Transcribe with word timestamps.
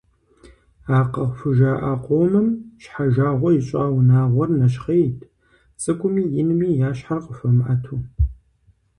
А 0.97 0.99
къыхужаӀэ 1.13 1.93
къомым 2.03 2.47
щхьэжагъуэ 2.81 3.49
ищӀа 3.57 3.83
унагъуэр 3.97 4.49
нэщхъейт, 4.59 5.19
цӀыкӀуми 5.81 6.23
инми 6.41 6.69
я 6.87 6.89
щхьэр 6.97 7.19
къахуэмыӀэту. 7.25 7.97